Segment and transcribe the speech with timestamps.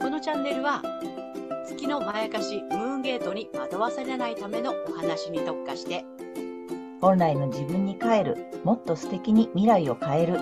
[0.00, 0.82] このチャンネルは
[1.66, 6.04] 月のまやかしムーンゲートに惑わされないためのお話に特化して
[7.00, 10.38] 本来の自分に帰る、もっと素敵に未来を変える。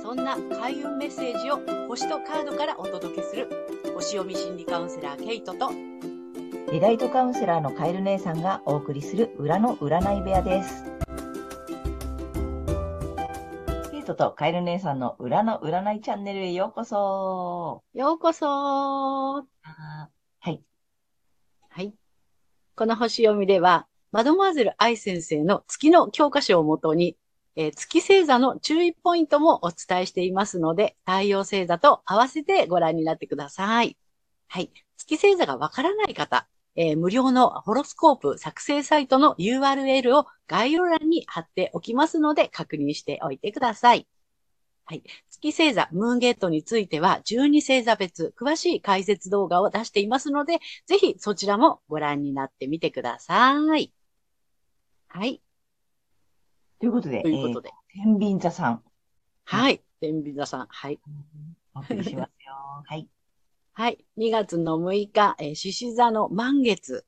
[0.00, 1.58] そんな開運メッセージを
[1.88, 3.48] 星とカードからお届けする
[3.94, 5.70] 星読み心理カウンセラーケイトと
[6.70, 10.95] リライトカウンセラーのカエル姉さんがお送りする裏の占い部屋です。
[14.06, 17.82] ケイトとカエル姉さんの裏の占いチャンネルへようこそ。
[17.92, 19.40] ようこそは
[20.44, 20.62] い。
[21.68, 21.92] はい。
[22.76, 27.16] この星読みでは、マドモアゼル愛先生の月の教科書をもとに、
[27.56, 33.96] えー月星座の注意ポイントもお伝えしていますので、太陽星座と合わせてご覧になってください。
[34.46, 34.70] はい。
[34.98, 36.46] 月星座がわからない方、
[36.76, 44.06] えー無料のホロスコープ作成サイトの URL を概要欄に貼っておきますので、確認しておいてください。
[44.84, 45.02] はい。
[45.30, 53.92] 月星座、ムーンゲートについては、12星座別、詳しい解説動画を出していますので、ぜひそちらもご覧になってみてください。
[55.08, 55.42] はい。
[56.78, 57.70] ということで、ということで。
[57.70, 58.82] えー天秤座さん、
[59.44, 59.82] はい。
[60.00, 60.66] 天秤座さん。
[60.68, 61.00] はい。
[61.74, 62.54] お送りしますよ。
[62.84, 63.08] はい。
[63.78, 63.98] はい。
[64.16, 67.04] 2月の6日、えー獅子座の満月。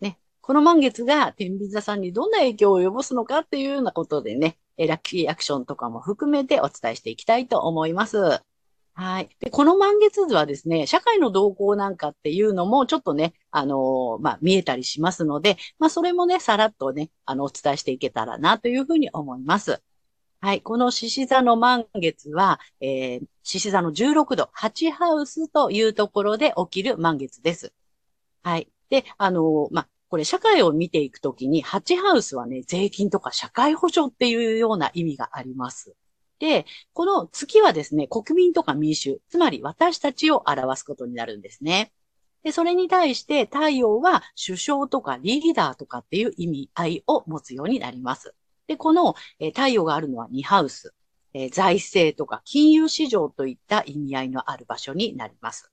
[0.00, 0.18] ね。
[0.40, 8.40] この満月が天秤座さんにどんな影響を及ぼすのかっていうようなことでね、えーラッキーアクションとかも含めてお伝えしていきたいと思います。
[8.94, 9.28] はい。
[9.40, 19.82] で、この満月図はですね、社会の動向なんかっていうのもちょっとね、あのーまあ、見えたりしますので、まあ、それもね、さらっとね、あの、お伝えしていけたらなというふうに思います。
[20.40, 20.60] はい。
[20.60, 27.72] この獅子座の満月は、えー、獅子座の16度、8ハウスというところで起きる満月です。
[28.42, 28.68] はい。
[28.90, 35.96] で、あのーまあ、これ社会を見ていくときに、8ハウスはね、税金とか社会保障っていうような意味があります。
[36.38, 41.92] で、この月はですね、国民とか民衆、つまり私たちを表すことになるんですね。
[42.42, 48.34] で、それに対して太陽は首相とかリーダーとかっていう意味合いを持つようになります。
[48.66, 50.94] で、この、えー太陽があるのは2ハウス、
[51.34, 55.70] えー財政とか金融市場といった意味合いのある場所になります。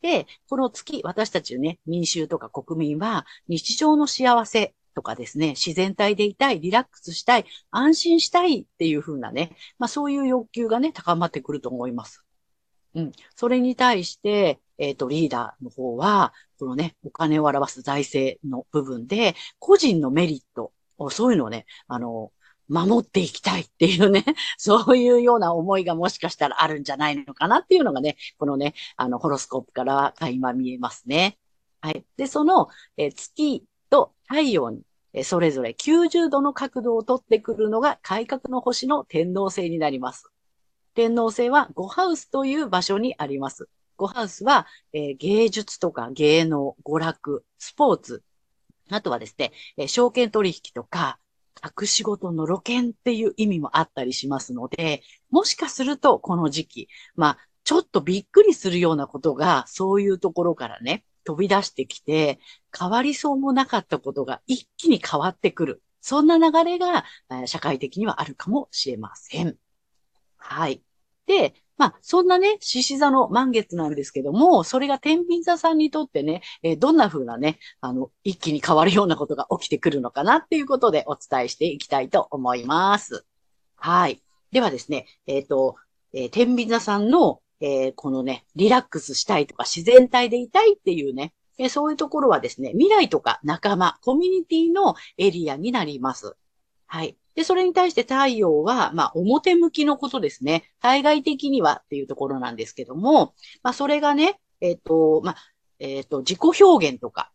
[0.00, 12.24] で、この月、私たちね、民衆とか国民は日常の幸せとかですね、自然体でいたい、リラックスしたい、安心したいっていう風なね、まあそういう欲求がね、高まってくると思います。
[12.94, 13.12] うん。
[13.34, 20.72] それに対して、えっ、と、リーダーの方は、このね、お金を表す財政の部分で、個人のメリット、
[21.10, 22.32] そういうのをね、あの、
[22.68, 24.24] 守っていきたいっていうね、
[24.56, 31.38] そういうような思いがもしかしたらあるんじゃないのかなっていうのがね、このね、あの、ホロスコープからは垣間見えますね。
[31.80, 32.04] はい。
[32.16, 34.82] で、その、え月と太陽に、
[35.12, 40.30] えそれぞれ90度の角度をとってくるのが改革の星の天王星になります。
[40.94, 43.68] 天王星は5ハウスという場所にあります。
[43.98, 48.22] 5ハウスは、えー芸術とか芸能、娯楽、スポーツ、
[48.90, 51.18] あとはですね、え証券取引とか、
[51.80, 62.40] 隠し事の露見っていう意味もあったりしますので、もしかするとこの時期、まあ、ちょっとびっくりするようなことが、そういうところからね、飛び出してきて、
[62.76, 65.82] 変わりそうもなかったことが一気に変わってくる。
[66.00, 67.04] そんな流れが、
[67.46, 69.56] 社会的にはあるかもしれません。
[70.36, 70.82] はい。
[71.26, 83.24] で、まあ、そんなね、獅子座の満月なんですけども、それが天秤座さんにとってね、えーどんな風なね、あの、一気に変わるようなことが起きてくるのかなっていうことでお伝えしていきたいと思います。
[83.74, 84.22] はい。
[84.52, 85.74] ではですね、えっ、と、
[86.12, 96.36] えー天秤座さんの、えーこのね、リラックスしたいとか自然体でいたいっていうね、えそういうところはですね、未来とか仲間、コミュニティのエリアになります。
[96.86, 97.16] はい。
[97.34, 100.70] で、それに対して太陽は、まあ、表向きのことですね。
[100.80, 105.36] 対外的にはっていうところなんですけども、まあ、それがね、えっ、と、まあ、
[105.78, 107.32] えっ、と、自己表現とか、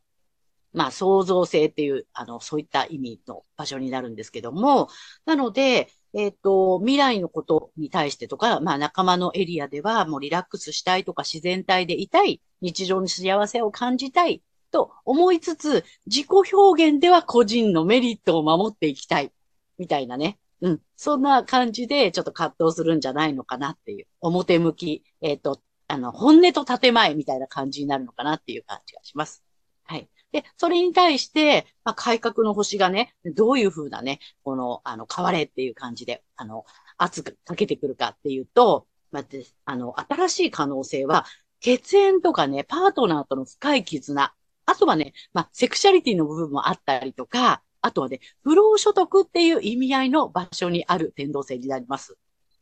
[0.73, 4.89] まあ、創造性っていう、あの、そういった意味の場所になるんですけども、
[5.25, 14.41] なので、えっ、と、未来のことに対してとか、まあ、仲間のエリアでは、もうリラックスしたいとか、自然体でいたい、日常の幸せを感じたい、
[14.71, 19.31] と思いつつ、自己表現では個人のメリットを守っていきたい。
[19.77, 20.39] みたいなね。
[20.61, 20.81] うん。
[20.95, 24.07] そんな感じで、ちょっと葛藤するんじゃないのかなっていう。
[24.21, 29.43] 表向き、えっ、と、あの、本音と建前みたいな感じになるのかなっていう感じがします。
[29.85, 30.09] はい。
[30.31, 36.65] で、それに対して、まあ、改革の星がね、どういうふうなね、この、あの、変われっていう感じで、あの、
[36.97, 39.23] 圧かけてくるかっていうと、まあ、
[39.65, 41.25] あの、新しい可能性は、
[41.59, 44.33] 血縁とかね、パートナーとの深い絆、
[44.65, 52.17] あとはね、まあ、セクシャリティの部分もあったりとか、あとはね、不労所得っていう意味合いの場所にある天動星になります。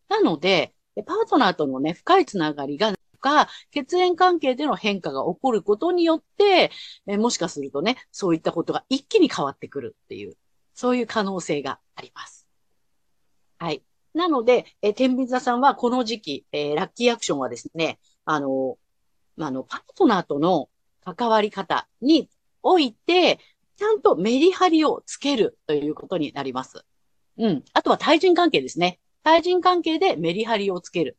[0.07, 0.73] なので、
[1.05, 2.93] パートナーとのね、深いつながりが
[3.25, 6.69] か、血縁関係での変化が起こることによって、
[7.07, 10.37] えもしかするとね、そういったことが一気に変わってくるっていう、
[10.75, 12.47] そういう可能性があります。
[13.57, 13.83] はい。
[14.13, 18.77] なので、え天秤座さんはこの時期、えーラッキーアクションはですね、あの、
[19.37, 20.69] まあの、パートナーとの
[21.03, 22.29] 関わり方に
[22.61, 23.39] おいて、
[23.77, 26.85] ちゃんとメリハリをつけるということになります。
[27.37, 27.63] うん。
[27.73, 28.99] あとは対人関係ですね。
[29.23, 31.17] 対人関係でメリハリをつける。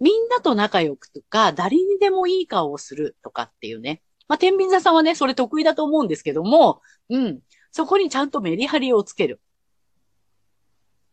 [0.00, 4.02] みんなと仲良くとか、誰にでもいい顔をするとかっていうね。
[4.26, 7.40] まあ、天秤座さんはね、それ得意だと思うんですけども、うん。
[7.70, 9.40] そこにちゃんとメリハリをつける。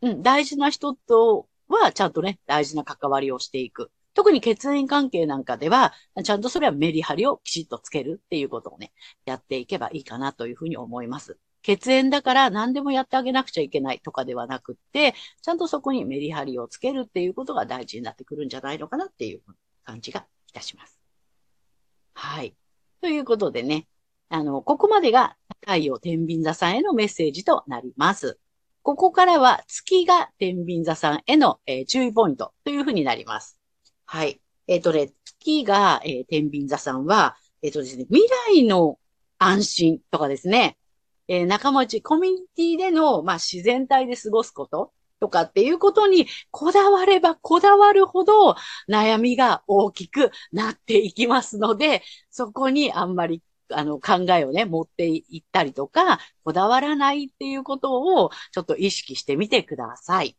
[0.02, 0.24] うん。
[0.24, 3.92] 大事な人とは、ちゃんとね、大事な関わりをしていく。
[4.19, 5.94] 特に血縁関係なんかでは、
[6.25, 8.92] ちゃんとそれはメリハリをきちっとつけるっていうことをね、
[9.24, 11.38] やっていけばいいかなというふうに思います。
[11.62, 19.42] 血縁だから何でもやってあげなくちゃいけないとかではなくって、ちゃんとそこにメリハリをつけるっていうことが大事になってくるんじゃないのかなっていう
[19.86, 21.00] 感じがいたします。
[22.13, 22.54] はい。
[23.00, 23.88] ということでね、
[24.27, 28.38] あの、ここまでが太陽天秤座さんへのメッセージとなります。
[28.81, 33.59] ここからは月が天秤座さんへの、えー注意ポイントというふうになります。
[34.12, 34.42] はい。
[34.66, 38.24] えっ、とね、月が、えー天秤座さんは、えっ、とですね、未
[38.58, 38.98] 来の
[39.38, 40.80] 安心とかですね、
[41.28, 48.56] えー仲間内、コミュニティでの、まあ、自然体で過ごすこととかっていうことにこだわればこだわるほど
[48.90, 52.02] 悩みが大きくなっていきますので、
[52.32, 60.36] そこにあんまりあの考えをね、持っていったりとか、こだわらないっていうことをちょっと意識してみてください。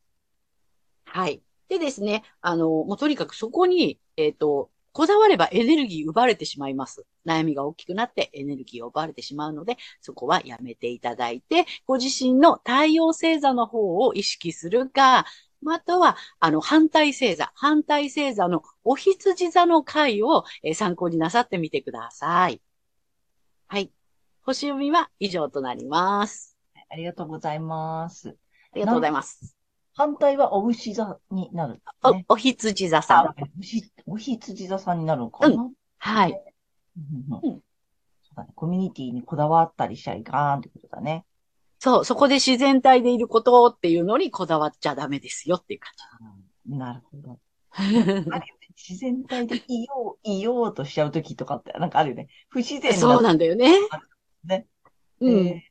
[1.05, 1.41] はい。
[1.71, 7.07] でですね、あの、もうとにかくそこに、えっ、と、こだわればエネルギー奪われてしまいます。
[7.25, 15.27] 悩みが大きくなってエネルギーを奪われてしまうので、そこはやめていただいて、ご自身の太陽星座の方を意識するか、
[15.63, 22.61] または、あの、反対星座、反対星座のお羊座の回を、えー参考になさってみてください。
[23.69, 23.93] はい。
[24.43, 26.57] 星読みは以上となります。
[26.89, 28.37] ありがとうございます。
[28.73, 29.60] ありがとうございます。
[30.01, 33.27] 反対はお牛座になるんですおね。、お羊座さん。
[33.27, 35.69] あ、おひお羊座さんになるのかな、
[35.99, 36.31] はい。
[36.31, 37.61] うんうんうん
[38.23, 38.53] そうだね。
[38.55, 41.27] コミュニティにこだわったりしちゃいかんってことだね。
[41.81, 45.93] そう、そこで自然体でいることっていうのにこだわっちゃダメですよっていう感
[46.71, 47.39] うんなるほど。
[48.75, 52.29] 自然体でいよう、いようとしちゃうときとかって、なんかあるよね。
[52.49, 53.71] 不自然そうなんだよね。
[54.45, 54.67] ね。
[55.21, 55.47] うん。
[55.49, 55.63] えーなる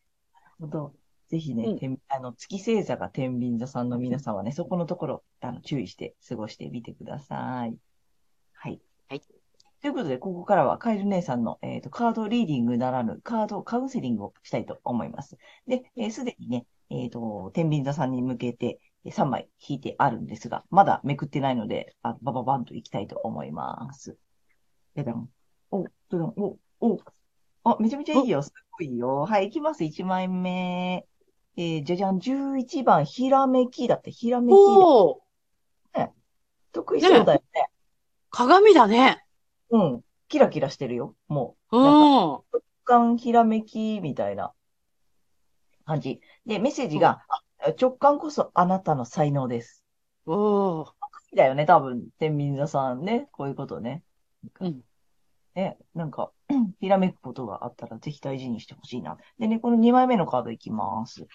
[0.59, 0.98] ほど。
[1.29, 7.77] ぜひね、うん天あの、月星座が天秤座さんの皆さんはね、そこのところ、あの、注意して過ごしてみてください。
[8.53, 8.81] はい。
[9.07, 9.21] はい。
[9.81, 15.37] ということで、ここからはカエル姉さんの、えっ、と、カードリーディングならぬ、カードカウンセリングをしたいと思います。
[15.67, 24.17] で、えーすでにね、えっ、と、天秤座さんに向けて、えー3枚引いてあるんですが、まだめくってないので、あバババンといきたいと思います。
[24.95, 25.29] でだん。
[25.71, 26.99] お、どどん、お、お、
[27.63, 28.41] あ、めちゃめちゃいいよ。
[28.41, 29.25] すごいよ。
[29.25, 29.83] はい、いきます。
[29.83, 31.05] 1枚目。
[31.57, 32.19] えー、じゃじゃん。
[32.19, 34.55] 11番、ひらめきだって、ひらめき。
[34.55, 35.29] おー、
[36.71, 37.69] 得意そうだよね。
[38.29, 39.23] 鏡だね。
[39.71, 40.01] うん。
[40.27, 41.15] キラキラしてるよ。
[41.27, 41.77] もう。
[41.77, 41.83] うん。
[41.83, 42.43] 直
[42.85, 44.53] 感ひらめきみたいな
[45.85, 46.21] 感じ。
[46.45, 49.83] で、メッセージが、あ直感こそあなたの才能です。
[50.25, 50.85] おー。
[50.85, 50.93] 好
[51.29, 52.07] きだよね、多分。
[52.19, 53.27] 天秤座さんね。
[53.31, 54.03] こういうことね。
[54.59, 54.81] うん。
[55.55, 56.31] ね、なんか、
[56.79, 59.17] ひらめくことがあったらぜひ大事にしてほしいな。
[59.39, 61.27] でね、この2枚目のカードいきます。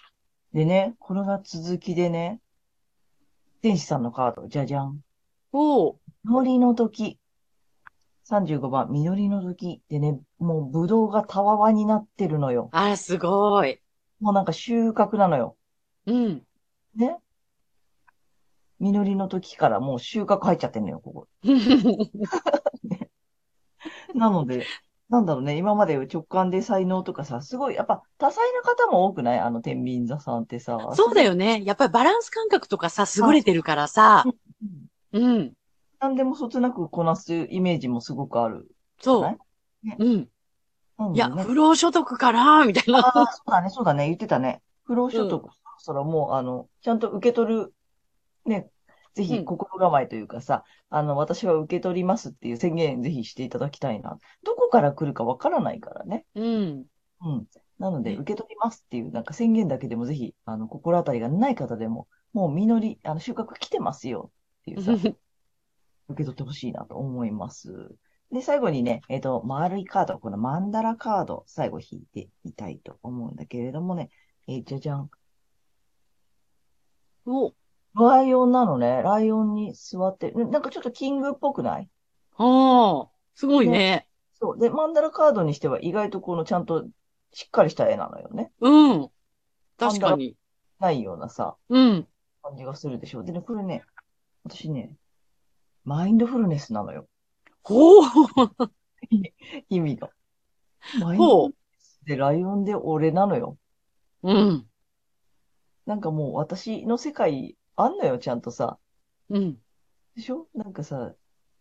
[0.55, 2.41] でね、これが続きでね、
[3.61, 5.01] 天使さんのカード、じゃじゃん。
[5.53, 5.97] おー。
[6.23, 7.19] 実りの時。
[8.31, 9.83] 35番、実りの時。
[9.89, 12.69] でね、もうブドウがたわわになってるのよ。
[12.71, 13.81] あら、すごい。
[14.21, 15.57] もうなんか収穫なのよ。
[16.07, 16.47] うん。
[16.95, 17.19] ね？
[18.79, 21.27] 実りの時からもう収穫入っちゃってんのよ、ここ。
[24.15, 24.67] なので、
[25.15, 29.39] なんだろうね、今まで直感で才能とかさ、すごい、やっぱ多彩な方も多くない？
[29.39, 30.79] あの天秤座さんってさ。
[30.95, 31.63] そうだよね。
[31.65, 34.25] やっぱりバランス感覚とかさ、優れてるからさ。
[35.13, 35.23] うん。
[35.23, 35.53] うん。
[36.01, 38.69] 何でもそつなくこなすイメージもすごくある。
[39.01, 39.23] そう。
[39.23, 39.89] はい？
[39.89, 41.15] ねうん。
[41.15, 43.01] いや、不労所得かなみたいな。
[43.01, 44.63] ああ、そうだね、そうだね、言ってたね。
[44.85, 47.75] 不労所得、そろそろもう、あの、ちゃんと受け取る、
[48.47, 48.69] ね、
[49.15, 54.19] ぜひうん心構えというかさ、あの、私は受け取りますっていう宣言ぜひしていただきたいな。
[54.43, 56.27] どこから来るかわからないからね。
[56.35, 56.87] うん。
[57.23, 57.47] うん。
[57.79, 64.93] なので、ね受け取りますっていう、なんか宣言だけでもぜひ、あの、心当たりがない方でも、もう実り、あの、収穫来てますよっていうさ、
[66.09, 67.97] 受け取ってほしいなと思います。
[68.31, 74.11] で、最後にね、えっと、丸いカード、このマンダラカード、最後引いてみたいと思うんだけれどもね、
[74.49, 75.11] えーじゃじゃん。
[77.27, 77.55] お、
[77.97, 79.03] ライオンなのね。
[79.03, 80.49] ライオンに座ってる。
[80.49, 81.89] なんかちょっとキングっぽくない？
[82.37, 84.09] ああ、すごいね。
[84.33, 84.59] そう。
[84.59, 86.87] で、マンダラカードにしては意外とこのちゃんと
[87.33, 88.51] しっかりした絵なのよね。
[88.61, 89.09] うん。
[89.79, 90.37] 確かに。
[90.81, 92.07] ないようなさ、うん。
[92.43, 93.23] 感じがするでしょ。
[93.23, 93.85] でね、これね、
[94.45, 94.97] 私ね、
[95.85, 97.07] マインドフルネスなのよ。
[97.63, 98.03] ほう。
[99.71, 100.11] 意味が。
[101.01, 103.57] マインドほフルネスでライオンで俺なのよ。
[104.25, 104.33] う。
[104.33, 104.67] うん。
[105.87, 108.79] なんかもう私の世界あんのよ、ちゃんとさ。
[109.31, 109.57] うん。
[110.17, 110.47] でしょ？
[110.55, 111.13] なんかさ、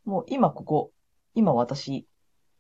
[0.06, 0.92] もう今ここ、
[1.34, 2.08] 今私、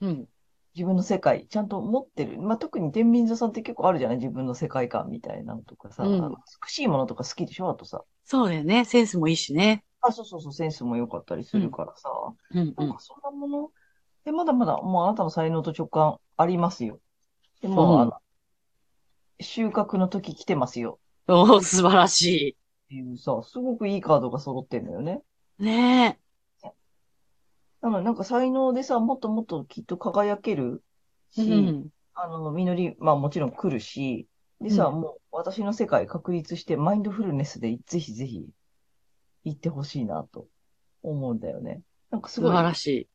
[0.01, 0.27] うん。
[0.75, 2.41] 自分の世界、ちゃんと持ってる。
[2.41, 4.17] まあ、特に天秤座さんって結構あるじゃない？
[4.17, 6.36] 自分の世界観みたいなのとかさ、うん美
[6.67, 7.69] しいものとか好きでしょ？
[7.69, 8.01] あとさ。
[8.25, 8.86] そうだよね。
[8.86, 9.83] センスもいいしね。
[10.01, 12.10] あ、そうそうそう、センスも良かったりするからさ。
[12.51, 13.00] うんうんなんか。
[13.00, 13.72] そんなもの、
[14.25, 17.00] で、まだまだ、もうあなたの才能と直感ありますよ。
[17.62, 18.13] でも、うんあの、
[19.39, 21.00] 収穫の時来てますよ。
[21.27, 22.57] おー、素晴らし
[22.93, 25.23] っていうさ、すごくいいカードが揃ってんのよね。
[25.59, 25.63] い。
[25.65, 26.19] ね
[27.81, 30.83] なので、なんか才能でさ、もっともっときっと輝ける
[31.38, 31.41] え。
[31.41, 31.88] うし、ん。
[32.13, 34.27] あの、実り、まあもちろん来るし、
[34.62, 38.45] でさ、うんもう私の世界確立して、マインドフルネスでぜひぜひ
[39.43, 40.45] 行ってほしいなと
[41.01, 41.81] 思うんだよね。
[42.12, 43.07] なんかすごい素晴、らし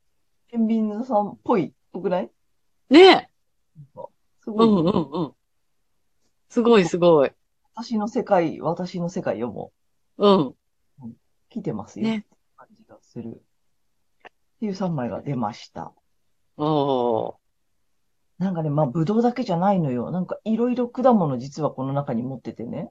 [0.51, 2.31] 天秤座さんっぽい、ぽくない？
[2.91, 2.95] い。
[2.95, 3.29] ねえ。
[4.41, 5.33] すごい、うんうんうん。
[6.49, 7.31] すごいすごい。
[7.81, 9.71] 私の世界、私の世界よ、も
[10.17, 10.47] うん。
[10.49, 10.55] う
[11.49, 12.09] 来てますよ。
[12.09, 13.29] ね感じがする。
[13.29, 15.93] っていう3枚が出ました。
[16.57, 17.35] おー。
[18.39, 20.11] なんかね、まあ、ぶどうだけじゃないのよ。
[20.11, 22.91] なんか、いろいろ果物実はこの中に持っててね。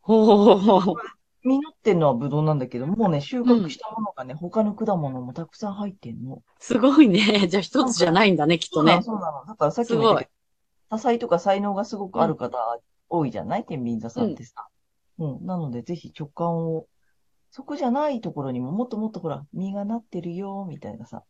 [0.00, 0.94] ほー。
[1.42, 6.44] 実ってんのはぶどうなんだけど、もうね、収穫したものがね、他の果物もたくさん入ってんの。
[6.60, 7.48] すごいね。
[7.48, 9.00] じゃあ一つじゃないんだね、きっとね。
[9.02, 9.44] そうなの。
[9.44, 10.30] だからさっきすごいも言ったけ。
[10.90, 12.56] ど、多彩とか才能がすごくある方
[13.08, 14.66] 多いじゃない天秤座さんってさ。
[15.18, 15.46] うん。
[15.46, 16.86] なので、ぜひ直感を、
[17.50, 21.24] そこじゃないところにももっともっとほら、実がなってるよ、みたいなさ。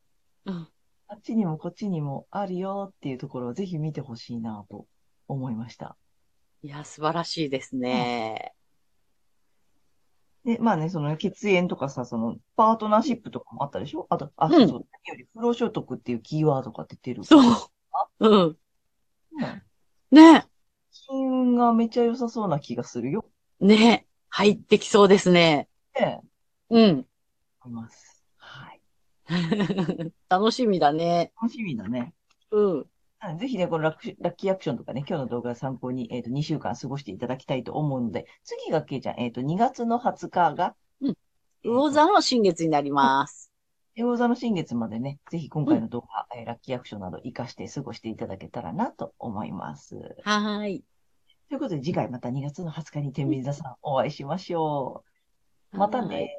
[0.46, 0.68] うん。
[1.06, 4.84] あっちにもこっちにもあるよっていうところをぜひ見てほしいなと
[5.26, 5.96] 思いました。
[6.62, 8.52] いや、素晴らしいですね。
[10.44, 14.06] で、まあね、その血縁とかさ、そのパートナーシップとかもあったでしょ？
[14.10, 14.86] あと、あ、うんそうそう。
[15.06, 17.24] 何より不労所得っていうキーワードが出てる。
[17.24, 17.42] そう。
[18.20, 18.40] うん。
[18.42, 18.56] うん。
[20.10, 20.46] ね
[20.90, 23.24] 金運がめっちゃ良さそうな気がするよ。
[23.60, 25.68] ね入ってきそうですね。
[25.98, 26.20] ね
[26.70, 27.06] うん。
[27.64, 28.24] 思います。
[28.36, 28.80] はい。
[30.28, 31.32] 楽しみだね。
[31.40, 32.14] 楽しみだね。
[32.50, 32.86] うん。
[33.20, 41.16] はいぜひね、このラックラッキーアクションとかね、今日の動画を参考に、えっ、と、2週間過ごしていただきたいと思うので、次がけいちゃん、えっ、と、2月の20日が、うん
[41.64, 43.50] 魚座の新月になります。
[43.96, 49.96] 魚座の新月までね、ぜひ今回の動画、えーラッキーアクションなど活かして過ごしていただけたらなと思います。
[50.22, 50.84] はーい。
[51.48, 55.02] ということで、次回また2月の20日に天秤座さんお会いしましょ
[55.72, 55.78] う。
[55.78, 56.36] またね。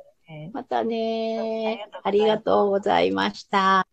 [0.54, 3.89] またねありがとうございました。